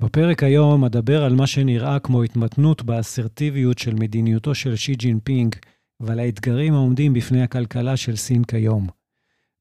[0.00, 5.56] בפרק היום אדבר על מה שנראה כמו התמתנות באסרטיביות של מדיניותו של שי ג'ינפינג
[6.00, 8.86] ועל האתגרים העומדים בפני הכלכלה של סין כיום.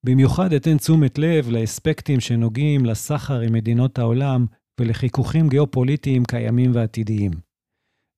[0.05, 4.45] במיוחד אתן תשומת לב לאספקטים שנוגעים לסחר עם מדינות העולם
[4.79, 7.31] ולחיכוכים גיאופוליטיים קיימים ועתידיים.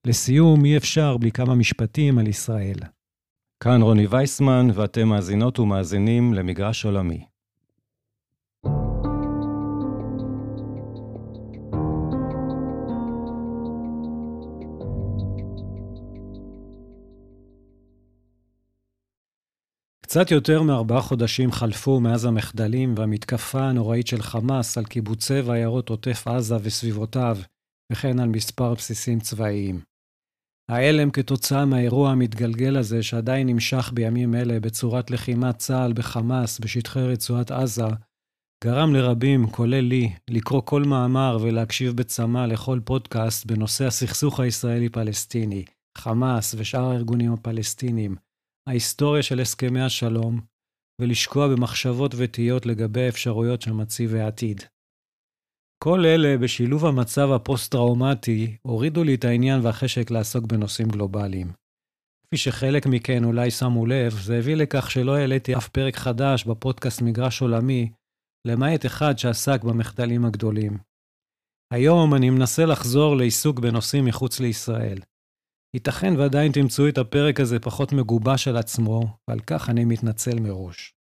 [0.08, 2.78] לסיום, אי אפשר בלי כמה משפטים על ישראל.
[3.64, 7.31] כאן רוני וייסמן, ואתם מאזינות ומאזינים למגרש עולמי.
[20.12, 26.28] קצת יותר מארבעה חודשים חלפו מאז המחדלים והמתקפה הנוראית של חמאס על קיבוצי ועיירות עוטף
[26.28, 27.38] עזה וסביבותיו,
[27.92, 29.82] וכן על מספר בסיסים צבאיים.
[30.70, 37.52] ההלם כתוצאה מהאירוע המתגלגל הזה, שעדיין נמשך בימים אלה בצורת לחימת צה"ל בחמאס בשטחי רצועת
[37.52, 37.88] עזה,
[38.64, 45.64] גרם לרבים, כולל לי, לקרוא כל מאמר ולהקשיב בצמא לכל פודקאסט בנושא הסכסוך הישראלי-פלסטיני,
[45.98, 48.16] חמאס ושאר הארגונים הפלסטינים,
[48.70, 50.42] ההיסטוריה של הסכמי השלום,
[51.02, 54.62] ולשקוע במחשבות ותהיות לגבי האפשרויות שמציב העתיד.
[55.84, 61.52] כל אלה, בשילוב המצב הפוסט-טראומטי, הורידו לי את העניין והחשק לעסוק בנושאים גלובליים.
[62.28, 67.02] כפי שחלק מכן אולי שמו לב, זה הביא לכך שלא העליתי אף פרק חדש בפודקאסט
[67.02, 67.92] מגרש עולמי,
[68.48, 70.78] למעט אחד שעסק במחדלים הגדולים.
[71.74, 74.98] היום אני מנסה לחזור לעיסוק בנושאים מחוץ לישראל.
[75.74, 80.94] ייתכן ועדיין תמצאו את הפרק הזה פחות מגובש על עצמו, ועל כך אני מתנצל מראש.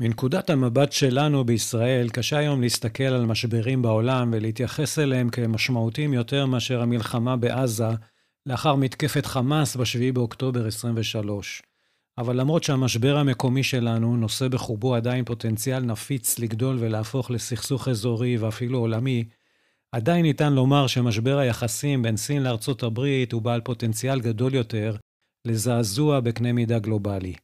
[0.00, 6.82] מנקודת המבט שלנו בישראל, קשה היום להסתכל על משברים בעולם ולהתייחס אליהם כמשמעותיים יותר מאשר
[6.82, 7.88] המלחמה בעזה
[8.46, 11.62] לאחר מתקפת חמאס ב-7 באוקטובר 23.
[12.18, 18.78] אבל למרות שהמשבר המקומי שלנו נושא בחובו עדיין פוטנציאל נפיץ לגדול ולהפוך לסכסוך אזורי ואפילו
[18.78, 19.24] עולמי,
[19.92, 24.96] עדיין ניתן לומר שמשבר היחסים בין סין לארצות הברית הוא בעל פוטנציאל גדול יותר
[25.46, 27.34] לזעזוע בקנה מידה גלובלי.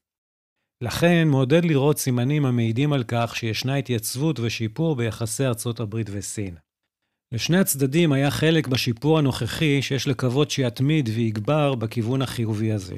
[0.80, 6.56] לכן מעודד לראות סימנים המעידים על כך שישנה התייצבות ושיפור ביחסי ארצות הברית וסין.
[7.32, 12.96] לשני הצדדים היה חלק בשיפור הנוכחי שיש לקוות שיתמיד ויגבר בכיוון החיובי הזה.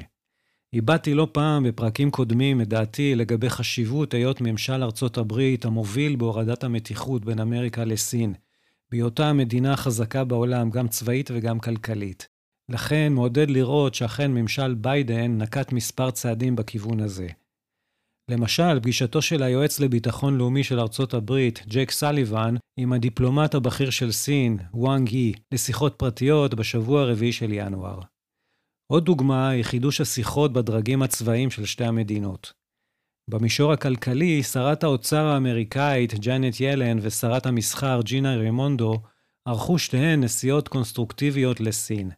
[0.73, 6.63] הבעתי לא פעם בפרקים קודמים את דעתי לגבי חשיבות היות ממשל ארצות הברית המוביל בהורדת
[6.63, 8.33] המתיחות בין אמריקה לסין,
[8.91, 12.27] בהיותה המדינה החזקה בעולם, גם צבאית וגם כלכלית.
[12.71, 17.27] לכן מעודד לראות שאכן ממשל ביידן נקט מספר צעדים בכיוון הזה.
[18.31, 24.11] למשל, פגישתו של היועץ לביטחון לאומי של ארצות הברית, ג'ק סליבן, עם הדיפלומט הבכיר של
[24.11, 27.99] סין, וואנג יי, לשיחות פרטיות בשבוע הרביעי של ינואר.
[28.91, 32.53] עוד דוגמה היא חידוש השיחות בדרגים הצבאיים של שתי המדינות.
[33.29, 39.01] במישור הכלכלי, שרת האוצר האמריקאית ג'אנט ילן ושרת המסחר ג'ינה רימונדו
[39.45, 42.11] ערכו שתיהן נסיעות קונסטרוקטיביות לסין.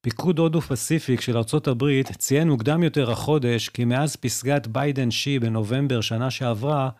[0.00, 6.00] פיקוד הודו פסיפיק של ארצות הברית ציין מוקדם יותר החודש כי מאז פסגת ביידן-שי בנובמבר
[6.00, 6.90] שנה שעברה,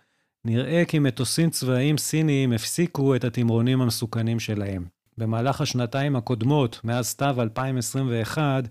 [0.44, 4.84] נראה כי מטוסים צבאיים סיניים הפסיקו את התמרונים המסוכנים שלהם.
[5.18, 8.64] במהלך השנתיים הקודמות, מאז סתיו 2021,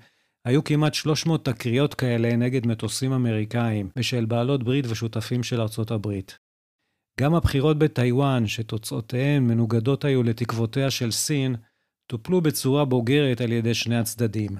[0.45, 6.39] היו כמעט 300 תקריות כאלה נגד מטוסים אמריקאים ושל בעלות ברית ושותפים של ארצות הברית.
[7.19, 11.55] גם הבחירות בטיוואן, שתוצאותיהן מנוגדות היו לתקוותיה של סין,
[12.07, 14.51] טופלו בצורה בוגרת על ידי שני הצדדים.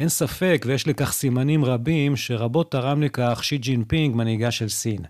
[0.00, 5.04] אין ספק, ויש לכך סימנים רבים, שרבות תרם לכך שי ג'ינפינג, מנהיגה של סין.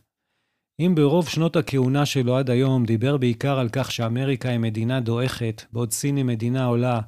[0.81, 5.63] אם ברוב שנות הכהונה שלו עד היום דיבר בעיקר על כך שאמריקה היא מדינה דועכת,
[5.73, 7.01] בעוד סין היא מדינה עולה,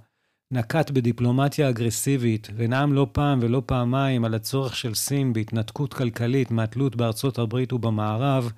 [0.51, 6.97] נקט בדיפלומטיה אגרסיבית, ונאם לא פעם ולא פעמיים על הצורך של סין בהתנתקות כלכלית מהתלות
[6.97, 8.53] בארצות הברית ובמערב,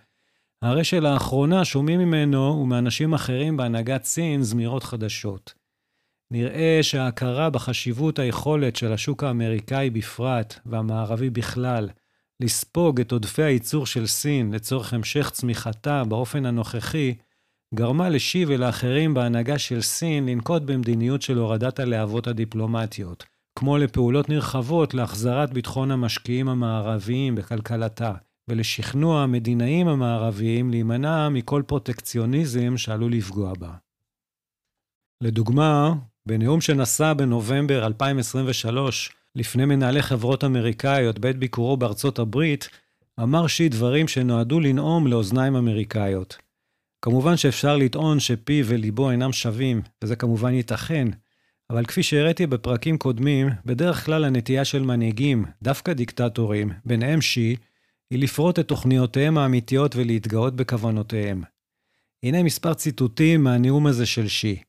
[0.62, 5.54] הרי שלאחרונה שומעים ממנו ומאנשים אחרים בהנהגת סין זמירות חדשות.
[6.30, 11.88] נראה שההכרה בחשיבות היכולת של השוק האמריקאי בפרט, והמערבי בכלל,
[12.40, 17.14] לספוג את עודפי הייצור של סין לצורך המשך צמיחתה באופן הנוכחי,
[17.74, 23.24] גרמה לשי ולאחרים בהנהגה של סין לנקוט במדיניות של הורדת הלהבות הדיפלומטיות,
[23.58, 28.14] כמו לפעולות נרחבות להחזרת ביטחון המשקיעים המערביים בכלכלתה,
[28.48, 33.72] ולשכנוע המדינאים המערביים להימנע מכל פרוטקציוניזם שעלול לפגוע בה.
[35.22, 35.94] לדוגמה,
[36.26, 42.68] בנאום שנשא בנובמבר 2023, לפני מנהלי חברות אמריקאיות בעת ביקורו בארצות הברית,
[43.22, 46.47] אמר שי דברים שנועדו לנאום לאוזניים אמריקאיות.
[47.02, 51.08] כמובן שאפשר לטעון שפיו וליבו אינם שווים, וזה כמובן ייתכן,
[51.70, 57.56] אבל כפי שהראיתי בפרקים קודמים, בדרך כלל הנטייה של מנהיגים, דווקא דיקטטורים, ביניהם שי,
[58.10, 61.42] היא לפרוט את תוכניותיהם האמיתיות ולהתגאות בכוונותיהם.
[62.22, 64.62] הנה מספר ציטוטים מהנאום הזה של שי.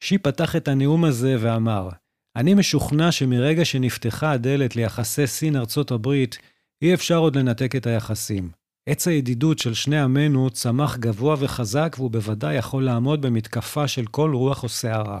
[0.00, 1.88] שי פתח את הנאום הזה ואמר,
[2.36, 6.38] אני משוכנע שמרגע שנפתחה הדלת ליחסי סין-ארצות הברית,
[6.82, 8.50] אי אפשר עוד לנתק את היחסים.
[8.86, 14.34] עץ הידידות של שני עמינו צמח גבוה וחזק, והוא בוודאי יכול לעמוד במתקפה של כל
[14.34, 15.20] רוח או שערה.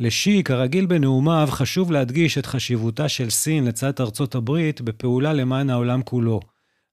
[0.00, 6.02] לשי, כרגיל בנאומיו, חשוב להדגיש את חשיבותה של סין לצד ארצות הברית בפעולה למען העולם
[6.02, 6.40] כולו,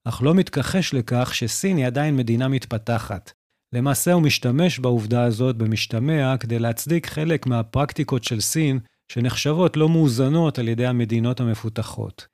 [0.04, 3.32] אך לא מתכחש לכך שסין היא עדיין מדינה מתפתחת.
[3.72, 8.78] למעשה הוא משתמש בעובדה הזאת במשתמע כדי להצדיק חלק מהפרקטיקות של סין
[9.08, 12.26] שנחשבות לא מאוזנות על ידי המדינות המפותחות.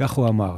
[0.00, 0.56] כך הוא אמר,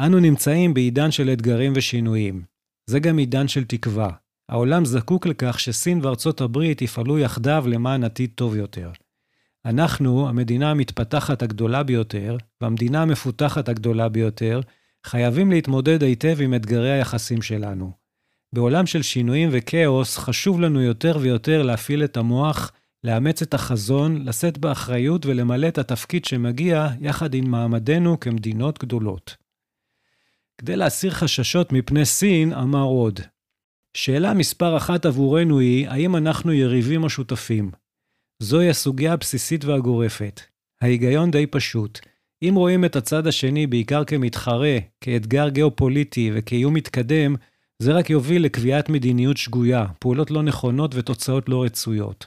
[0.00, 2.42] אנו נמצאים בעידן של אתגרים ושינויים.
[2.86, 4.10] זה גם עידן של תקווה.
[4.48, 8.90] העולם זקוק לכך שסין וארצות הברית יפעלו יחדיו למען עתיד טוב יותר.
[9.64, 14.60] אנחנו, המדינה המתפתחת הגדולה ביותר, והמדינה המפותחת הגדולה ביותר,
[15.06, 17.92] חייבים להתמודד היטב עם אתגרי היחסים שלנו.
[18.52, 22.72] בעולם של שינויים וכאוס, חשוב לנו יותר ויותר להפעיל את המוח,
[23.04, 29.45] לאמץ את החזון, לשאת באחריות ולמלא את התפקיד שמגיע יחד עם מעמדנו כמדינות גדולות.
[30.58, 33.20] כדי להסיר חששות מפני סין, אמר עוד,
[33.96, 37.70] שאלה מספר אחת עבורנו היא, האם אנחנו יריבים או שותפים?
[38.42, 40.40] זוהי הסוגיה הבסיסית והגורפת.
[40.80, 42.00] ההיגיון די פשוט.
[42.42, 47.36] אם רואים את הצד השני בעיקר כמתחרה, כאתגר גיאופוליטי וכאיום מתקדם,
[47.78, 52.26] זה רק יוביל לקביעת מדיניות שגויה, פעולות לא נכונות ותוצאות לא רצויות.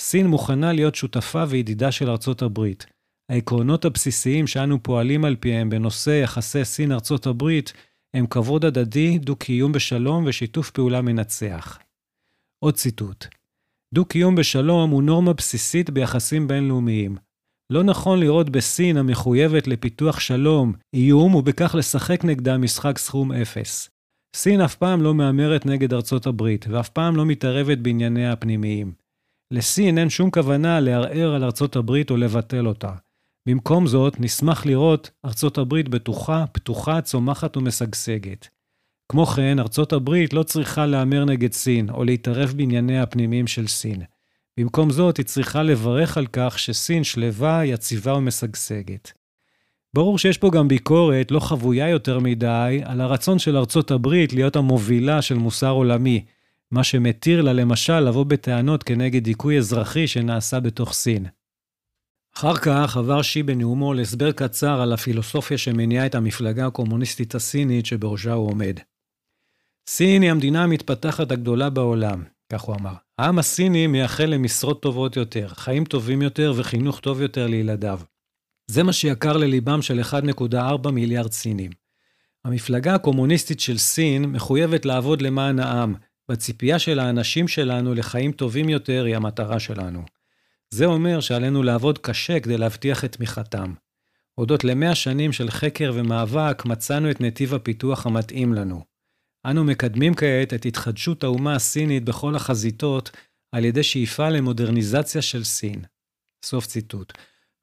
[0.00, 2.86] סין מוכנה להיות שותפה וידידה של ארצות הברית.
[3.30, 7.72] העקרונות הבסיסיים שאנו פועלים על פיהם בנושא יחסי סין-ארצות הברית
[8.14, 11.78] הם כבוד הדדי, דו-קיום בשלום ושיתוף פעולה מנצח.
[12.64, 13.26] עוד ציטוט:
[13.94, 17.16] דו-קיום בשלום הוא נורמה בסיסית ביחסים בינלאומיים.
[17.70, 23.90] לא נכון לראות בסין המחויבת לפיתוח שלום איום ובכך לשחק נגדה משחק סכום אפס.
[24.36, 28.92] סין אף פעם לא מהמרת נגד ארצות הברית, ואף פעם לא מתערבת בענייניה הפנימיים.
[29.50, 32.94] לסין אין שום כוונה לערער על ארצות הברית או לבטל אותה.
[33.46, 38.48] במקום זאת, נשמח לראות ארצות הברית בטוחה, פתוחה, צומחת ומשגשגת.
[39.08, 44.02] כמו כן, ארצות הברית לא צריכה להמר נגד סין, או להתערב בענייניה הפנימיים של סין.
[44.60, 49.12] במקום זאת, היא צריכה לברך על כך שסין שלווה, יציבה ומשגשגת.
[49.94, 54.56] ברור שיש פה גם ביקורת, לא חבויה יותר מדי, על הרצון של ארצות הברית להיות
[54.56, 56.24] המובילה של מוסר עולמי,
[56.70, 61.26] מה שמתיר לה למשל לבוא בטענות כנגד דיכוי אזרחי שנעשה בתוך סין.
[62.36, 68.32] אחר כך עבר שי בנאומו להסבר קצר על הפילוסופיה שמניעה את המפלגה הקומוניסטית הסינית שבראשה
[68.32, 68.80] הוא עומד.
[69.88, 72.94] סין היא המדינה המתפתחת הגדולה בעולם, כך הוא אמר.
[73.18, 78.00] העם הסיני מייחל למשרות טובות יותר, חיים טובים יותר וחינוך טוב יותר לילדיו.
[78.66, 81.70] זה מה שיקר לליבם של 1.4 מיליארד סינים.
[82.44, 85.94] המפלגה הקומוניסטית של סין מחויבת לעבוד למען העם,
[86.28, 90.02] והציפייה של האנשים שלנו לחיים טובים יותר היא המטרה שלנו.
[90.74, 93.74] זה אומר שעלינו לעבוד קשה כדי להבטיח את תמיכתם.
[94.34, 98.84] הודות למאה שנים של חקר ומאבק, מצאנו את נתיב הפיתוח המתאים לנו.
[99.46, 103.10] אנו מקדמים כעת את התחדשות האומה הסינית בכל החזיתות
[103.52, 105.84] על ידי שאיפה למודרניזציה של סין.
[106.44, 107.12] סוף ציטוט.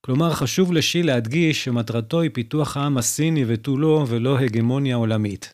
[0.01, 5.53] כלומר, חשוב לשי להדגיש שמטרתו היא פיתוח העם הסיני ותו לא, ולא הגמוניה עולמית.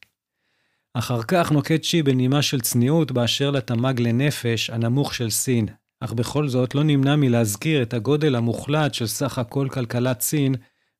[0.93, 5.65] אחר כך נוקט שי בנימה של צניעות באשר לתמ"ג לנפש הנמוך של סין,
[6.05, 10.55] אך בכל זאת לא נמנע מלהזכיר את הגודל המוחלט של סך הכל כלכלת סין,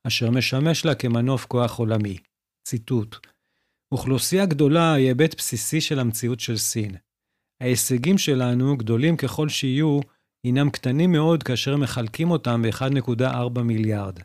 [0.07, 2.17] אשר משמש לה כמנוף כוח עולמי.
[2.67, 3.27] ציטוט:
[3.91, 6.95] אוכלוסייה גדולה היא היבט בסיסי של המציאות של סין.
[7.62, 10.00] ההישגים שלנו, גדולים ככל שיהיו,
[10.43, 14.19] הינם קטנים מאוד כאשר מחלקים אותם ב-1.4 מיליארד.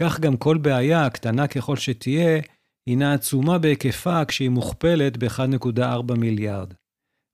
[0.00, 2.40] כך גם כל בעיה, קטנה ככל שתהיה,
[2.86, 6.74] הינה עצומה בהיקפה כשהיא מוכפלת ב-1.4 מיליארד.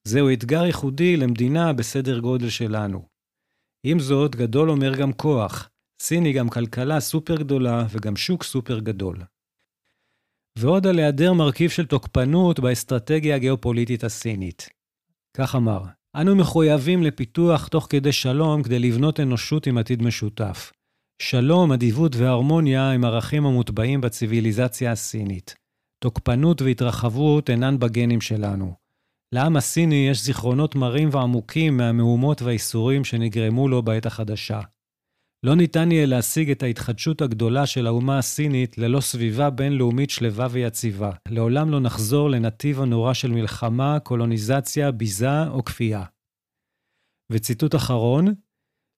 [0.08, 3.06] זהו אתגר ייחודי למדינה בסדר גודל שלנו.
[3.84, 5.68] עם זאת, גדול אומר גם כוח.
[6.02, 9.16] סין היא גם כלכלה סופר גדולה וגם שוק סופר גדול.
[10.58, 14.68] ועוד על היעדר מרכיב של תוקפנות באסטרטגיה הגיאופוליטית הסינית.
[15.36, 15.82] כך אמר,
[16.16, 20.72] אנו מחויבים לפיתוח תוך כדי שלום כדי לבנות אנושות עם עתיד משותף.
[21.22, 25.54] שלום, אדיבות והרמוניה הם ערכים המוטבעים בציוויליזציה הסינית.
[25.98, 28.88] תוקפנות והתרחבות אינן בגנים שלנו.
[29.35, 34.61] לעם הסיני יש זיכרונות מרים ועמוקים מהמהומות והאיסורים שנגרמו לו בעת החדשה.
[35.47, 41.11] לא ניתן יהיה להשיג את ההתחדשות הגדולה של האומה הסינית ללא סביבה בינלאומית שלווה ויציבה.
[41.28, 46.04] לעולם לא נחזור לנתיב הנורא של מלחמה, קולוניזציה, ביזה או כפייה.
[47.32, 48.35] וציטוט אחרון,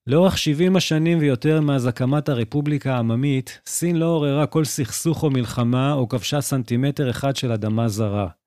[0.07, 5.93] לאורך 70 השנים ויותר מאז הקמת הרפובליקה העממית, סין לא עוררה כל סכסוך או מלחמה
[5.93, 8.40] או כבשה סנטימטר אחד של אדמה זרה.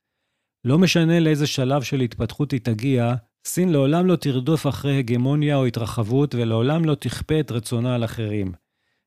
[0.64, 3.14] לא משנה לאיזה שלב של התפתחות היא תגיע,
[3.46, 8.52] סין לעולם לא תרדוף אחרי הגמוניה או התרחבות, ולעולם לא תכפה את רצונה על אחרים.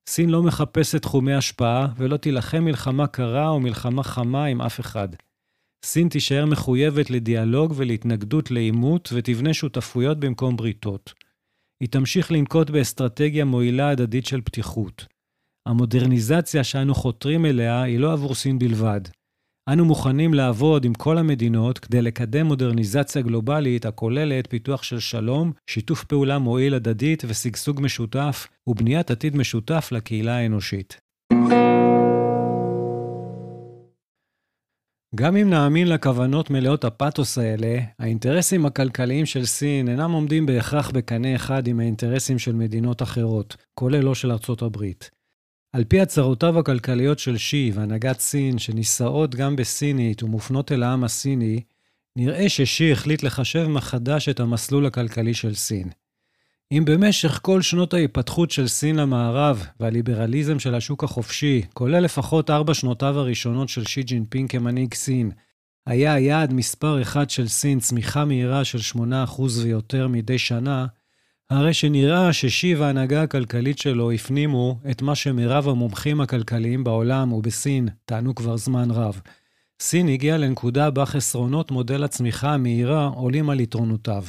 [0.09, 5.09] סין לא מחפשת תחומי השפעה, ולא תילחם מלחמה קרה או מלחמה חמה עם אף אחד.
[5.85, 11.13] סין תישאר מחויבת לדיאלוג ולהתנגדות לעימות, ותבנה שותפויות במקום בריתות.
[11.81, 15.05] היא תמשיך לנקוט באסטרטגיה מועילה הדדית של פתיחות.
[15.65, 19.01] המודרניזציה שאנו חותרים אליה היא לא עבור סין בלבד.
[19.69, 26.03] אנו מוכנים לעבוד עם כל המדינות כדי לקדם מודרניזציה גלובלית הכוללת פיתוח של שלום, שיתוף
[26.03, 31.01] פעולה מועיל הדדית ושגשוג משותף, ובניית עתיד משותף לקהילה האנושית.
[35.15, 41.35] גם אם נאמין לכוונות מלאות הפתוס האלה, האינטרסים הכלכליים של סין אינם עומדים בהכרח בקנה
[41.35, 45.16] אחד עם האינטרסים של מדינות אחרות, כולל לא של ארצות הברית.
[45.77, 51.61] על פי הצהרותיו הכלכליות של שי והנהגת סין, שנישאות גם בסינית ומופנות אל העם הסיני,
[52.15, 55.89] נראה ששי החליט לחשב מחדש את המסלול הכלכלי של סין.
[56.71, 62.73] אם במשך כל שנות ההיפתחות של סין למערב והליברליזם של השוק החופשי, כולל לפחות ארבע
[62.73, 65.31] שנותיו הראשונות של שי ג'ינפינג כמנהיג סין,
[65.85, 70.85] היה היעד מספר אחד של סין צמיחה מהירה של 8% ויותר מדי שנה,
[71.49, 78.35] הרי שנראה ששי וההנהגה הכלכלית שלו הפנימו את מה שמרב המומחים הכלכליים בעולם ובסין טענו
[78.35, 79.21] כבר זמן רב.
[79.81, 84.23] סין הגיעה לנקודה בה חסרונות מודל הצמיחה המהירה עולים על יתרונותיו.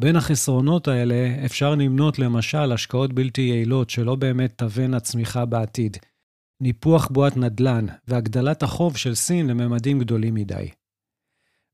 [0.00, 5.96] בין החסרונות האלה אפשר למנות למשל השקעות בלתי יעילות שלא באמת תבאנה צמיחה בעתיד,
[6.60, 10.68] ניפוח בועת נדל"ן והגדלת החוב של סין לממדים גדולים מדי.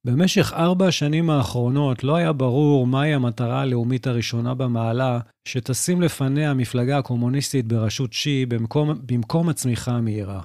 [0.07, 6.99] במשך ארבע השנים האחרונות לא היה ברור מהי המטרה הלאומית הראשונה במעלה שתשים לפניה המפלגה
[6.99, 10.43] הקומוניסטית בראשות שי במקום, במקום הצמיחה המהירה.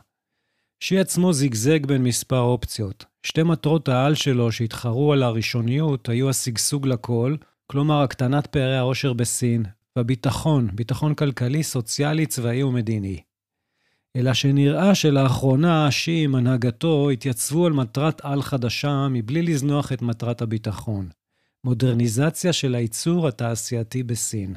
[0.84, 3.06] שי עצמו זיגזג בין מספר אופציות.
[3.24, 7.36] שתי מטרות העל שלו שהתחרו על הראשוניות היו השגשוג לכל,
[7.72, 9.63] כלומר הקטנת פערי העושר בסין,
[9.96, 13.20] והביטחון, ביטחון כלכלי, סוציאלי, צבאי ומדיני.
[14.16, 20.42] אלא שנראה שלאחרונה השי עם הנהגתו התייצבו על מטרת על חדשה מבלי לזנוח את מטרת
[20.42, 21.10] הביטחון.
[21.63, 24.56] מודרניזציה של הייצור התעשייתי בסין.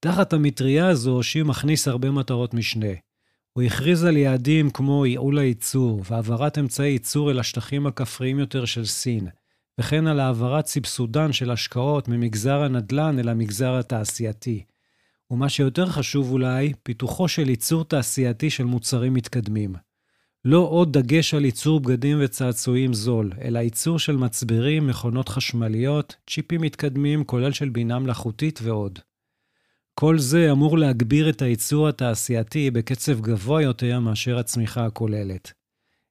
[0.00, 2.92] תחת המטריה הזו, שי מכניס הרבה מטרות משנה.
[3.52, 8.84] הוא הכריז על יעדים כמו ייעול הייצור והעברת אמצעי ייצור אל השטחים הכפריים יותר של
[8.84, 9.28] סין,
[9.80, 14.64] וכן על העברת סבסודן של השקעות ממגזר הנדל"ן אל המגזר התעשייתי.
[15.34, 19.74] ומה שיותר חשוב אולי, פיתוחו של ייצור תעשייתי של מוצרים מתקדמים.
[20.44, 26.60] לא עוד דגש על ייצור בגדים וצעצועים זול, אלא ייצור של מצברים, מכונות חשמליות, צ'יפים
[26.60, 28.98] מתקדמים, כולל של בינה מלאכותית ועוד.
[29.94, 35.52] כל זה אמור להגביר את הייצור התעשייתי בקצב גבוה יותר מאשר הצמיחה הכוללת.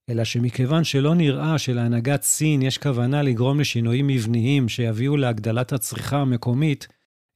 [0.10, 6.88] אלא שמכיוון שלא נראה שלהנהגת סין יש כוונה לגרום לשינויים מבניים שיביאו להגדלת הצריכה המקומית,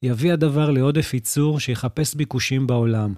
[0.04, 3.14] יביא הדבר לעודף ייצור שיחפש ביקושים בעולם.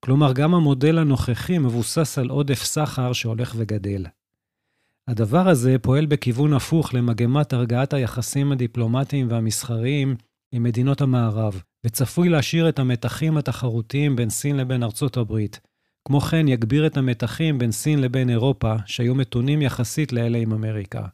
[0.00, 4.06] כלומר, גם המודל הנוכחי מבוסס על עודף סחר שהולך וגדל.
[5.08, 10.16] הדבר הזה פועל בכיוון הפוך למגמת הרגעת היחסים הדיפלומטיים והמסחריים
[10.52, 15.60] עם מדינות המערב, וצפוי להשאיר את המתחים התחרותיים בין סין לבין ארצות הברית.
[16.04, 21.06] כמו כן, יגביר את המתחים בין סין לבין אירופה, שהיו מתונים יחסית לאלה עם אמריקה.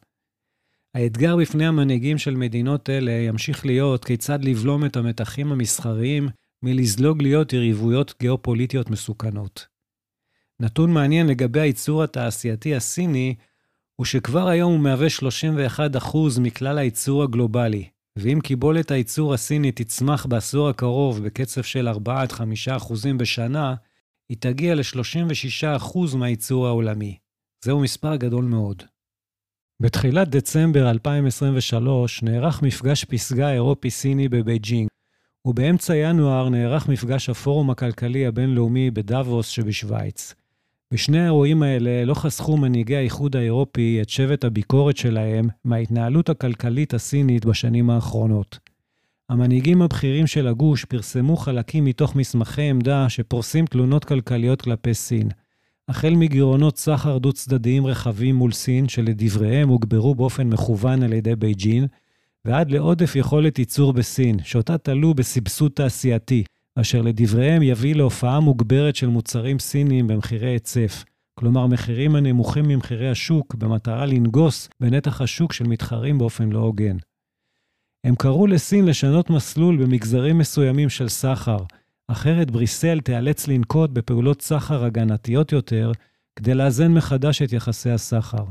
[0.95, 6.29] האתגר בפני המנהיגים של מדינות אלה ימשיך להיות כיצד לבלום את המתחים המסחריים
[6.63, 9.67] מלזלוג להיות יריבויות גיאופוליטיות מסוכנות.
[10.59, 13.35] נתון מעניין לגבי הייצור התעשייתי הסיני,
[13.95, 15.07] הוא שכבר היום הוא מהווה
[16.07, 21.93] 31% מכלל הייצור הגלובלי, ואם קיבולת הייצור הסיני תצמח בעשור הקרוב בקצב של 4-5%
[23.17, 23.75] בשנה,
[24.29, 27.17] היא תגיע ל-36% מהייצור העולמי.
[27.65, 28.83] זהו מספר גדול מאוד.
[29.81, 34.87] בתחילת דצמבר 2023 נערך מפגש פסגה אירופי-סיני בבייג'ינג,
[35.45, 40.35] ובאמצע ינואר נערך מפגש הפורום הכלכלי הבינלאומי בדאבוס שבשוויץ.
[40.93, 47.45] בשני האירועים האלה לא חסכו מנהיגי האיחוד האירופי את שבט הביקורת שלהם מההתנהלות הכלכלית הסינית
[47.45, 48.59] בשנים האחרונות.
[49.29, 55.29] המנהיגים הבכירים של הגוש פרסמו חלקים מתוך מסמכי עמדה שפורסים תלונות כלכליות כלפי סין.
[55.91, 61.87] החל מגירעונות סחר דו-צדדיים רחבים מול סין, שלדבריהם הוגברו באופן מכוון על ידי בייג'ין,
[62.45, 66.43] ועד לעודף יכולת ייצור בסין, שאותה תלו בסבסוד תעשייתי,
[66.75, 73.55] אשר לדבריהם יביא להופעה מוגברת של מוצרים סיניים במחירי היצף, כלומר מחירים הנמוכים ממחירי השוק,
[73.55, 76.97] במטרה לנגוס בנתח השוק של מתחרים באופן לא הוגן.
[78.03, 81.57] הם קראו לסין לשנות מסלול במגזרים מסוימים של סחר,
[82.11, 85.91] אחרת בריסל תיאלץ לנקוט בפעולות סחר הגנתיות יותר
[86.35, 88.45] כדי לאזן מחדש את יחסי הסחר.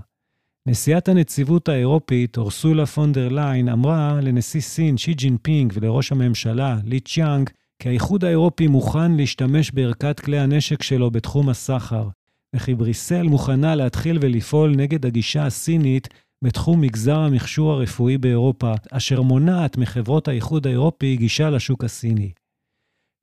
[0.68, 7.00] נשיאת הנציבות האירופית, אורסולה פון דר ליין, אמרה לנשיא סין, שי ג'ינפינג, ולראש הממשלה, לי
[7.00, 12.08] צ'יאנג, כי האיחוד האירופי מוכן להשתמש בערכת כלי הנשק שלו בתחום הסחר,
[12.56, 16.08] וכי בריסל מוכנה להתחיל ולפעול נגד הגישה הסינית
[16.44, 22.30] בתחום מגזר המכשור הרפואי באירופה, אשר מונעת מחברות האיחוד האירופי גישה לשוק הסיני.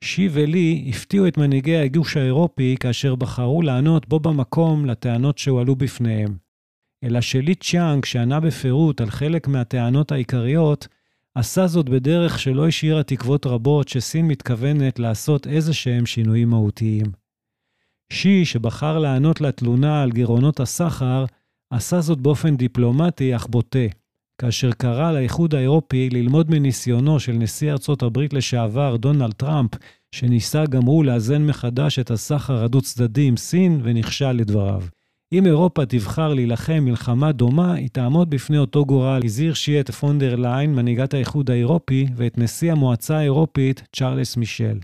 [0.04, 6.38] שי ולי הפתיעו את מנהיגי הגוש האירופי כאשר בחרו לענות בו במקום לטענות שהועלו בפניהם.
[7.04, 10.88] אלא שלי צ'אנג, שענה בפירוט על חלק מהטענות העיקריות,
[11.36, 17.06] עשה זאת בדרך שלא השאירה תקוות רבות שסין מתכוונת לעשות איזה שהם שינויים מהותיים.
[18.14, 21.26] שי, שבחר לענות לתלונה על גירעונות הסחר,
[21.70, 23.88] עשה זאת באופן דיפלומטי אך בוטה,
[24.38, 29.72] כאשר קרא לאיחוד האירופי ללמוד מניסיונו של נשיא ארצות הברית לשעבר, דונלד טראמפ,
[30.12, 34.84] שניסה גם הוא לאזן מחדש את הסחר הדו-צדדי עם סין, ונכשל לדבריו.
[35.34, 40.18] אם אירופה תבחר להילחם מלחמה דומה, היא תעמוד בפני אותו גורל, הזהיר שי את פון
[40.18, 44.80] דר ליין, מנהיגת האיחוד האירופי, ואת נשיא המועצה האירופית, שארל מישל.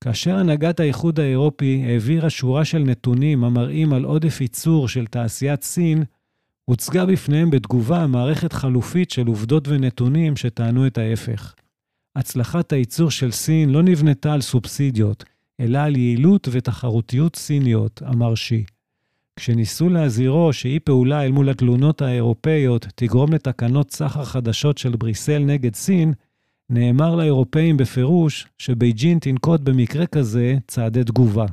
[0.00, 6.04] כאשר הנהגת האיחוד האירופי העבירה שורה של נתונים המראים על עודף ייצור של תעשיית סין,
[6.64, 11.54] הוצגה בפניהם בתגובה מערכת חלופית של עובדות ונתונים שטענו את ההפך.
[12.16, 15.24] הצלחת הייצור של סין לא נבנתה על סובסידיות,
[15.60, 18.64] אלא על יעילות ותחרותיות סיניות, אמר שי.
[19.36, 25.74] כשניסו להזהירו שאי פעולה אל מול התלונות האירופאיות תגרום לתקנות סחר חדשות של בריסל נגד
[25.74, 26.12] סין,
[26.70, 31.46] נאמר לאירופאים בפירוש שבייג'ין תנקוט במקרה כזה צעדי תגובה.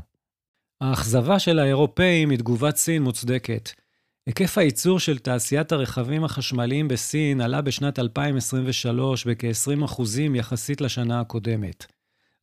[0.81, 3.80] האכזבה של האירופאים מתגובת סין מוצדקת.
[4.25, 10.01] היקף הייצור של תעשיית הרכבים החשמליים בסין עלה בשנת 2023 בכ-20%
[10.35, 11.85] יחסית לשנה הקודמת.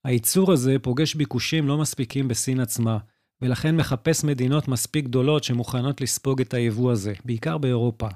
[0.04, 2.98] הייצור הזה פוגש ביקושים לא מספיקים בסין עצמה,
[3.42, 8.08] ולכן מחפש מדינות מספיק גדולות שמוכנות לספוג את היבוא הזה, בעיקר באירופה.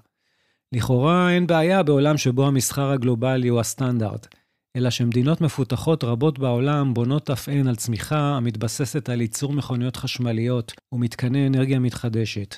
[0.73, 4.35] לכאורה אין בעיה בעולם שבו המסחר הגלובלי הוא הסטנדרט,
[4.77, 10.73] אלא שמדינות מפותחות רבות בעולם בונות אף הן על צמיחה המתבססת על ייצור מכוניות חשמליות
[10.93, 12.57] ומתקני אנרגיה מתחדשת.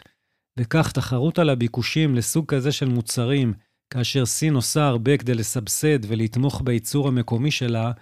[0.57, 3.53] וכך תחרות על הביקושים לסוג כזה של מוצרים,
[3.91, 7.93] כאשר סין עושה הרבה כדי לסבסד ולתמוך בייצור המקומי שלה,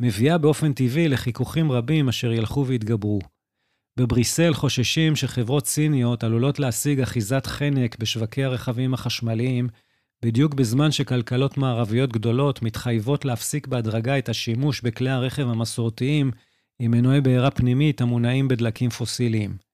[0.00, 3.20] מביאה באופן טבעי לחיכוכים רבים אשר ילכו ויתגברו.
[3.96, 9.68] בבריסל חוששים שחברות סיניות עלולות להשיג אחיזת חנק בשווקי הרכבים החשמליים,
[10.24, 16.30] בדיוק בזמן שכלכלות מערביות גדולות מתחייבות להפסיק בהדרגה את השימוש בכלי הרכב המסורתיים
[16.78, 19.71] עם מנועי בעירה פנימית המונעים בדלקים פוסיליים.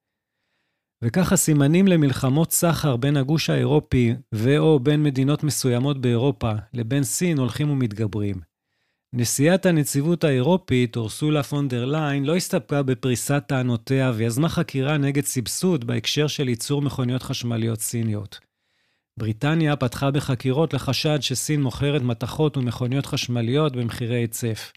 [1.02, 7.70] וכך הסימנים למלחמות סחר בין הגוש האירופי ו/או בין מדינות מסוימות באירופה לבין סין הולכים
[7.70, 8.36] ומתגברים.
[9.12, 16.26] נשיאת הנציבות האירופית, אורסולה פונדר ליין, לא הסתפקה בפריסת טענותיה ויזמה חקירה נגד סבסוד בהקשר
[16.26, 18.38] של ייצור מכוניות חשמליות סיניות.
[19.16, 24.72] בריטניה פתחה בחקירות לחשד שסין מוכרת מתכות ומכוניות חשמליות במחירי היצף.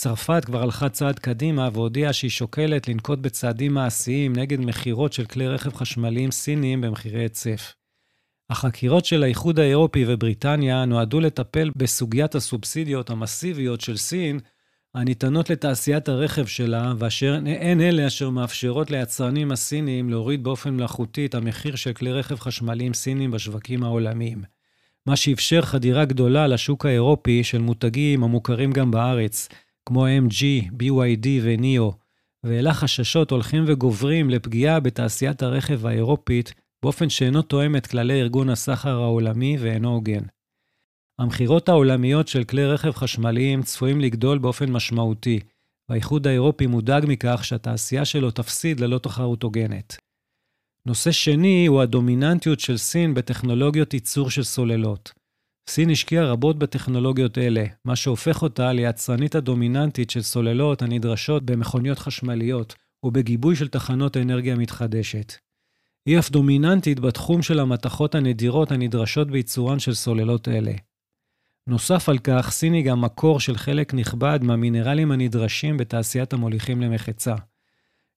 [0.00, 5.48] צרפת כבר הלכה צעד קדימה והודיעה שהיא שוקלת לנקוט בצעדים מעשיים נגד מכירות של כלי
[5.48, 7.74] רכב חשמליים סיניים במחירי היצף.
[8.50, 14.40] החקירות של האיחוד האירופי ובריטניה נועדו לטפל בסוגיית הסובסידיות המסיביות של סין,
[14.94, 21.34] הניתנות לתעשיית הרכב שלה, ואשר הן אלה אשר מאפשרות ליצרנים הסינים להוריד באופן מלאכותי את
[21.34, 24.42] המחיר של כלי רכב חשמליים סינים בשווקים העולמיים.
[25.06, 29.48] מה שאפשר חדירה גדולה לשוק האירופי של מותגים המוכרים גם בארץ,
[29.92, 31.92] כמו MG, BYD וניאו,
[32.44, 39.02] והעלה חששות הולכים וגוברים לפגיעה בתעשיית הרכב האירופית באופן שאינו תואם את כללי ארגון הסחר
[39.02, 40.20] העולמי ואינו הוגן.
[41.18, 45.40] המכירות העולמיות של כלי רכב חשמליים צפויים לגדול באופן משמעותי,
[45.88, 49.96] והאיחוד האירופי מודאג מכך שהתעשייה שלו תפסיד ללא תחרות הוגנת.
[50.86, 55.19] נושא שני הוא הדומיננטיות של סין בטכנולוגיות ייצור של סוללות.
[55.68, 62.74] סין השקיעה רבות בטכנולוגיות אלה, מה שהופך אותה ליצרנית הדומיננטית של סוללות הנדרשות במכוניות חשמליות
[63.04, 65.34] ובגיבוי של תחנות אנרגיה מתחדשת.
[66.06, 70.72] היא אף דומיננטית בתחום של המתכות הנדירות הנדרשות בייצורן של סוללות אלה.
[71.66, 77.34] נוסף על כך, סין היא גם מקור של חלק נכבד מהמינרלים הנדרשים בתעשיית המוליכים למחצה.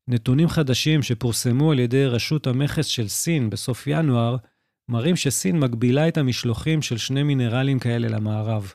[0.07, 4.35] נתונים חדשים שפורסמו על ידי רשות המכס של סין בסוף ינואר,
[4.89, 8.73] מראים שסין מגבילה את המשלוחים של שני מינרלים כאלה למערב.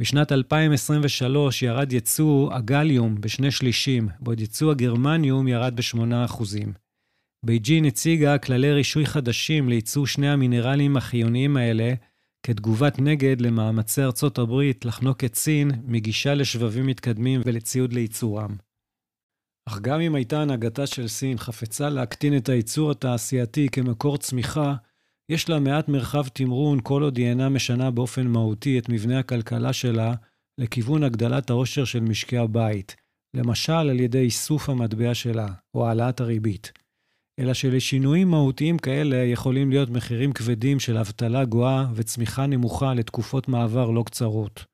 [0.00, 6.42] בשנת 2023 ירד ייצוא הגליום בשני שלישים, בעוד ייצוא הגרמניום ירד ב-8%.
[7.46, 11.94] בייג'ין הציגה כללי רישוי חדשים לייצוא שני המינרלים החיוניים האלה,
[12.42, 18.56] כתגובת נגד למאמצי ארצות הברית לחנוק את סין מגישה לשבבים מתקדמים ולציוד לייצורם.
[19.68, 24.74] אך גם אם הייתה הנהגתה של סין חפצה להקטין את הייצור התעשייתי כמקור צמיחה,
[25.28, 29.72] יש לה מעט מרחב תמרון כל עוד היא אינה משנה באופן מהותי את מבנה הכלכלה
[29.72, 30.14] שלה
[30.60, 32.96] לכיוון הגדלת העושר של משקי הבית,
[33.36, 36.72] למשל על ידי איסוף המטבע שלה או העלאת הריבית.
[37.40, 43.90] אלא שלשינויים מהותיים כאלה יכולים להיות מחירים כבדים של אבטלה גואה וצמיחה נמוכה לתקופות מעבר
[43.90, 44.64] לא קצרות.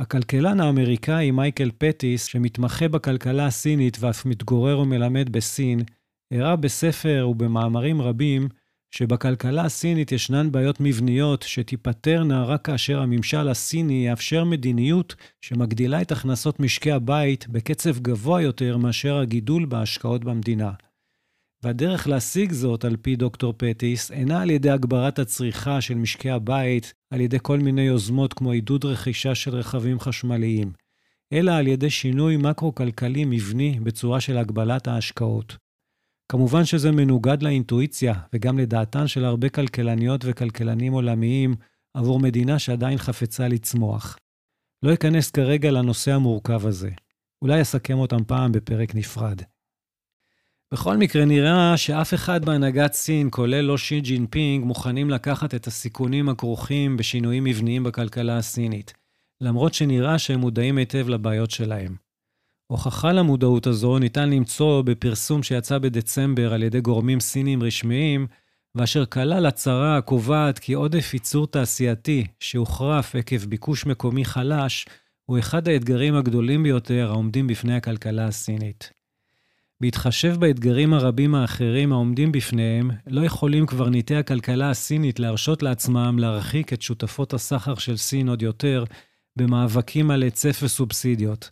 [0.00, 5.80] הכלכלן האמריקאי מייקל פטיס, שמתמחה בכלכלה הסינית ואף מתגורר ומלמד בסין,
[6.32, 8.48] הראה בספר ובמאמרים רבים
[8.90, 16.60] שבכלכלה הסינית ישנן בעיות מבניות שתיפתרנה רק כאשר הממשל הסיני יאפשר מדיניות שמגדילה את הכנסות
[16.60, 20.72] משקי הבית בקצב גבוה יותר מאשר הגידול בהשקעות במדינה.
[21.62, 26.94] והדרך להשיג זאת, על פי דוקטור פטיס, אינה על ידי הגברת הצריכה של משקי הבית,
[27.10, 30.72] על ידי כל מיני יוזמות כמו עידוד רכישה של רכבים חשמליים,
[31.32, 35.65] אלא על ידי שינוי מקרו-כלכלי מבני בצורה של הגבלת ההשקעות.
[36.28, 41.54] כמובן שזה מנוגד לאינטואיציה וגם לדעתן של הרבה כלכלניות וכלכלנים עולמיים
[41.94, 44.16] עבור מדינה שעדיין חפצה לצמוח.
[44.82, 46.90] לא אכנס כרגע לנושא המורכב הזה.
[47.42, 49.42] אולי אסכם אותם פעם בפרק נפרד.
[50.72, 56.28] בכל מקרה, נראה שאף אחד בהנהגת סין, כולל לא שי ג'ינפינג, מוכנים לקחת את הסיכונים
[56.28, 58.92] הכרוכים בשינויים מבניים בכלכלה הסינית,
[59.40, 62.05] למרות שנראה שהם מודעים היטב לבעיות שלהם.
[62.66, 68.26] הוכחה למודעות הזו ניתן למצוא בפרסום שיצא בדצמבר על ידי גורמים סינים רשמיים,
[68.74, 74.86] ואשר כלל הצהרה הקובעת כי עודף ייצור תעשייתי שהוחרף עקב ביקוש מקומי חלש,
[75.24, 78.90] הוא אחד האתגרים הגדולים ביותר העומדים בפני הכלכלה הסינית.
[79.80, 86.82] בהתחשב באתגרים הרבים האחרים העומדים בפניהם, לא יכולים קברניטי הכלכלה הסינית להרשות לעצמם להרחיק את
[86.82, 88.84] שותפות הסחר של סין עוד יותר
[89.36, 91.48] במאבקים על היצף וסובסידיות.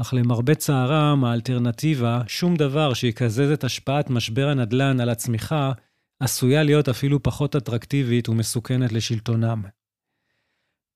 [0.00, 5.72] אך למרבה צערם, האלטרנטיבה, שום דבר שיקזז את השפעת משבר הנדל"ן על הצמיחה,
[6.20, 9.62] עשויה להיות אפילו פחות אטרקטיבית ומסוכנת לשלטונם.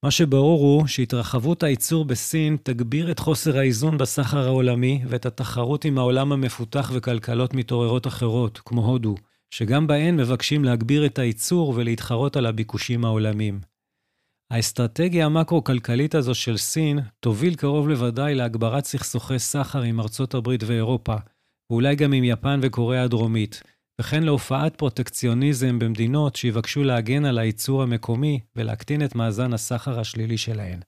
[0.02, 5.98] מה שברור הוא שהתרחבות הייצור בסין תגביר את חוסר האיזון בסחר העולמי ואת התחרות עם
[5.98, 9.14] העולם המפותח וכלכלות מתעוררות אחרות, כמו הודו,
[9.50, 13.69] שגם בהן מבקשים להגביר את הייצור ולהתחרות על הביקושים העולמיים.
[14.50, 21.14] האסטרטגיה המקרו-כלכלית הזו של סין תוביל קרוב לוודאי להגברת סכסוכי סחר עם ארצות הברית ואירופה,
[21.70, 23.62] ואולי גם עם יפן וקוריאה הדרומית,
[24.00, 30.80] וכן להופעת פרוטקציוניזם במדינות שיבקשו להגן על הייצור המקומי ולהקטין את מאזן הסחר השלילי שלהן.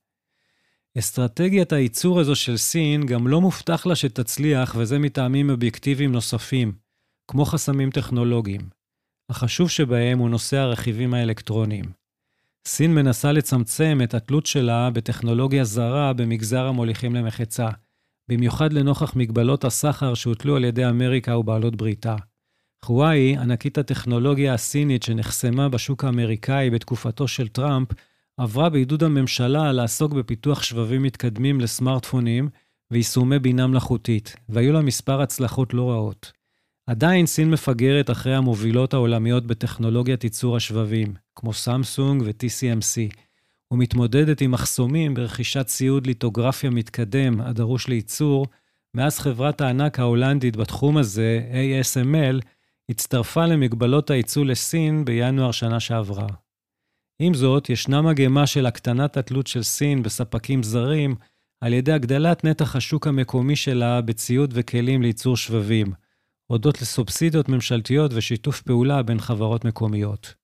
[0.98, 6.72] אסטרטגיית הייצור הזו של סין גם לא מובטח לה שתצליח, וזה מטעמים אובייקטיביים נוספים,
[7.30, 8.60] כמו חסמים טכנולוגיים.
[9.30, 12.01] החשוב שבהם הוא נושא הרכיבים האלקטרוניים.
[12.66, 17.68] סין מנסה לצמצם את התלות שלה בטכנולוגיה זרה במגזר המוליכים למחצה,
[18.28, 22.16] במיוחד לנוכח מגבלות הסחר שהוטלו על ידי אמריקה ובעלות בריתה.
[22.84, 27.88] חוואי, ענקית הטכנולוגיה הסינית שנחסמה בשוק האמריקאי בתקופתו של טראמפ,
[28.36, 32.48] עברה בעידוד הממשלה לעסוק בפיתוח שבבים מתקדמים לסמארטפונים
[32.90, 36.32] ויישומי בינה מלאכותית, והיו לה מספר הצלחות לא רעות.
[36.86, 43.16] עדיין סין מפגרת אחרי המובילות העולמיות בטכנולוגיית ייצור השבבים, כמו סמסונג ו-TCMC,
[43.70, 48.46] ומתמודדת עם מחסומים ברכישת ציוד ליטוגרפיה מתקדם הדרוש לייצור,
[48.94, 52.40] מאז חברת הענק ההולנדית בתחום הזה, ASML,
[52.88, 56.26] הצטרפה למגבלות הייצוא לסין בינואר שנה שעברה.
[57.18, 61.14] עם זאת, ישנה מגמה של הקטנת התלות של סין בספקים זרים
[61.60, 65.92] על ידי הגדלת נתח השוק המקומי שלה בציוד וכלים לייצור שבבים,
[66.52, 70.34] הודות לסובסידיות ממשלתיות ושיתוף פעולה בין חברות מקומיות.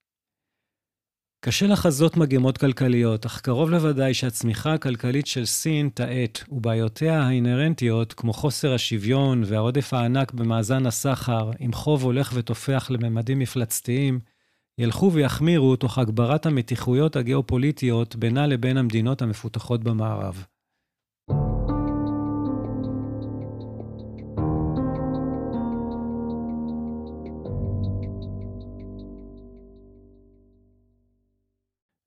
[1.45, 8.33] קשה לחזות מגמות כלכליות, אך קרוב לוודאי שהצמיחה הכלכלית של סין תאט, ובעיותיה האינהרנטיות, כמו
[8.33, 14.21] חוסר השוויון והעודף הענק במאזן הסחר, עם חוב הולך ותופח לממדים מפלצתיים,
[14.79, 20.45] ילכו ויחמירו תוך הגברת המתיחויות הגיאופוליטיות בינה לבין המדינות המפותחות במערב.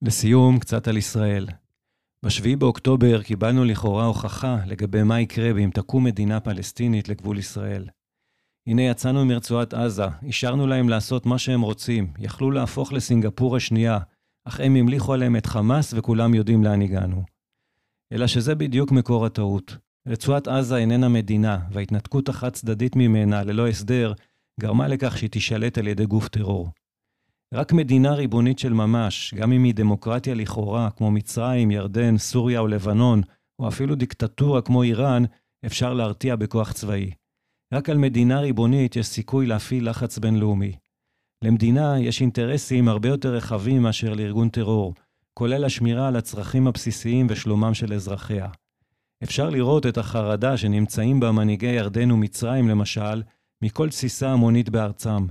[0.03, 1.47] לסיום, קצת על ישראל.
[2.25, 7.87] ב-7 באוקטובר קיבלנו לכאורה הוכחה לגבי מה יקרה אם תקום מדינה פלסטינית לגבול ישראל.
[8.67, 13.99] הנה יצאנו מרצועת עזה, אישרנו להם לעשות מה שהם רוצים, יכלו להפוך לסינגפור השנייה,
[14.47, 17.23] אך הם המליכו עליהם את חמאס וכולם יודעים לאן הגענו.
[18.13, 19.77] אלא שזה בדיוק מקור הטעות.
[20.07, 24.13] רצועת עזה איננה מדינה, וההתנתקות החד-צדדית ממנה, ללא הסדר,
[24.59, 26.69] גרמה לכך שהיא תישלט על ידי גוף טרור.
[27.53, 32.67] רק מדינה ריבונית של ממש, גם אם היא דמוקרטיה לכאורה, כמו מצרים, ירדן, סוריה או
[32.67, 33.21] לבנון,
[33.59, 35.23] או אפילו דיקטטורה כמו איראן,
[35.65, 37.11] אפשר להרתיע בכוח צבאי.
[37.73, 40.75] רק על מדינה ריבונית יש סיכוי להפעיל לחץ בינלאומי.
[41.43, 44.93] למדינה יש אינטרסים הרבה יותר רחבים מאשר לארגון טרור,
[45.33, 48.47] כולל השמירה על הצרכים הבסיסיים ושלומם של אזרחיה.
[49.23, 53.23] אפשר לראות את החרדה שנמצאים בה מנהיגי ירדן ומצרים, למשל,
[53.63, 55.27] מכל תסיסה המונית בארצם.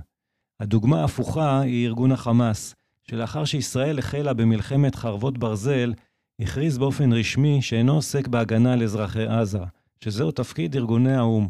[0.61, 5.93] הדוגמה ההפוכה היא ארגון החמאס, שלאחר שישראל החלה במלחמת חרבות ברזל,
[6.41, 9.59] הכריז באופן רשמי שאינו עוסק בהגנה על אזרחי עזה,
[10.03, 11.47] שזהו תפקיד ארגוני האו"ם.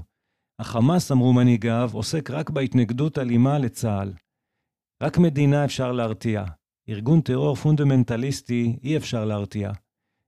[0.59, 4.13] החמאס, אמרו מנהיגיו, עוסק רק בהתנגדות אלימה לצה"ל.
[5.03, 6.43] רק מדינה אפשר להרתיע.
[6.89, 9.71] ארגון טרור פונדמנטליסטי אי אפשר להרתיע.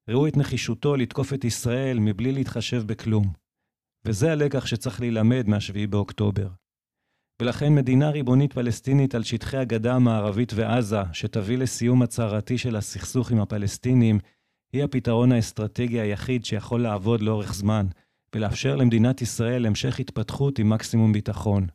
[0.10, 3.34] ראו את נחישותו לתקוף את ישראל מבלי להתחשב בכלום.
[4.06, 6.48] וזה הלקח שצריך להילמד מ-7 באוקטובר.
[7.41, 13.41] ולכן מדינה ריבונית פלסטינית על שטחי הגדה המערבית ועזה, שתביא לסיום הצהרתי של הסכסוך עם
[13.41, 14.19] הפלסטינים,
[14.74, 17.88] היא הפתרון האסטרטגי היחיד שיכול לעבוד לאורך זמן,
[18.36, 21.67] ולאפשר למדינת ישראל המשך התפתחות עם מקסימום ביטחון.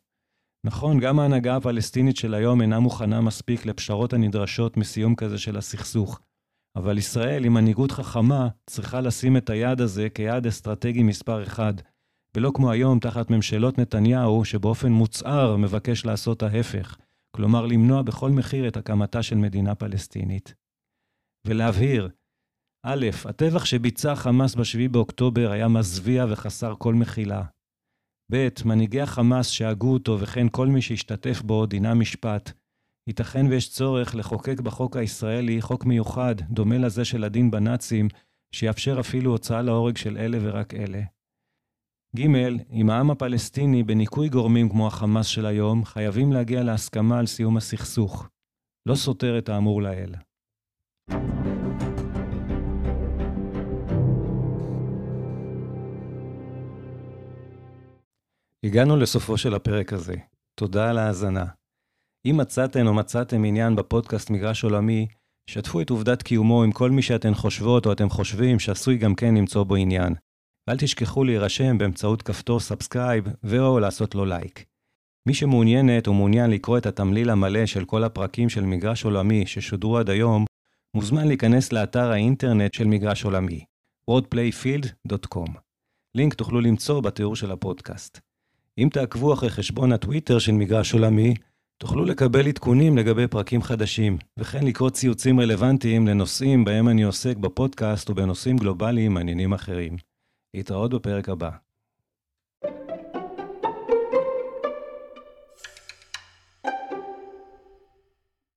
[0.65, 6.19] נכון, גם ההנהגה הפלסטינית של היום אינה מוכנה מספיק לפשרות הנדרשות מסיום כזה של הסכסוך.
[6.75, 11.73] אבל ישראל, עם מנהיגות חכמה, צריכה לשים את היעד הזה כיעד אסטרטגי מספר אחד,
[12.37, 16.97] ולא כמו היום תחת ממשלות נתניהו, שבאופן מוצהר מבקש לעשות ההפך,
[17.35, 20.53] כלומר למנוע בכל מחיר את הקמתה של מדינה פלסטינית.
[21.47, 22.09] ולהבהיר,
[22.85, 27.43] א', הטבח שביצע חמאס ב-7 באוקטובר היה מזוויע וחסר כל מחילה.
[28.31, 32.51] ב', מנהיגי החמאס שהגו אותו וכן כל מי שהשתתף בו דינם משפט.
[33.07, 38.07] ייתכן ויש צורך לחוקק בחוק הישראלי חוק מיוחד, דומה לזה של הדין בנאצים,
[38.51, 41.01] שיאפשר אפילו הוצאה להורג של אלה ורק אלה.
[42.15, 42.21] ג.
[42.69, 48.27] עם העם הפלסטיני, בניכוי גורמים כמו החמאס של היום, חייבים להגיע להסכמה על סיום הסכסוך.
[48.85, 50.15] לא סותר את האמור לעיל.
[58.63, 60.15] הגענו לסופו של הפרק הזה.
[60.55, 61.45] תודה על ההאזנה.
[62.25, 65.07] אם מצאתן או מצאתם עניין בפודקאסט מגרש עולמי,
[65.49, 69.35] שתפו את עובדת קיומו עם כל מי שאתן חושבות או אתם חושבים שעשוי גם כן
[69.35, 70.15] למצוא בו עניין.
[70.69, 74.65] ואל תשכחו להירשם באמצעות כפתור subscribe ו/או לעשות לו לייק.
[75.25, 79.97] מי שמעוניינת או מעוניין לקרוא את התמליל המלא של כל הפרקים של מגרש עולמי ששודרו
[79.97, 80.45] עד היום,
[80.95, 83.65] מוזמן להיכנס לאתר האינטרנט של מגרש עולמי,
[84.11, 85.51] worldplayfield.com.
[86.15, 88.19] לינק תוכלו למצוא בתיאור של הפודקאסט.
[88.77, 91.33] אם תעקבו אחרי חשבון הטוויטר של מגרש עולמי,
[91.77, 98.09] תוכלו לקבל עדכונים לגבי פרקים חדשים, וכן לקרוא ציוצים רלוונטיים לנושאים בהם אני עוסק בפודקאסט
[98.09, 100.08] ובנושאים גלובליים מעניינים אחרים.
[100.53, 101.68] להתראות בפרק הבא.